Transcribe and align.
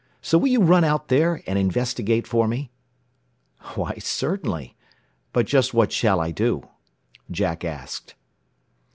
So 0.19 0.39
will 0.39 0.47
you 0.47 0.61
run 0.63 0.83
out 0.83 1.09
there 1.09 1.43
and 1.45 1.59
investigate 1.59 2.25
for 2.25 2.47
me?" 2.47 2.71
"Why, 3.75 3.97
certainly. 3.99 4.75
But 5.31 5.45
just 5.45 5.75
what 5.75 5.91
shall 5.91 6.19
I 6.19 6.31
do?" 6.31 6.67
Jack 7.29 7.63
asked. 7.63 8.15